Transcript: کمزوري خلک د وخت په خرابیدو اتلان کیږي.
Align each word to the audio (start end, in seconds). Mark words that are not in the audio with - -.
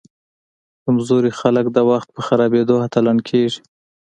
کمزوري 0.83 1.31
خلک 1.39 1.65
د 1.71 1.77
وخت 1.89 2.07
په 2.15 2.21
خرابیدو 2.27 2.75
اتلان 2.85 3.17
کیږي. 3.29 3.61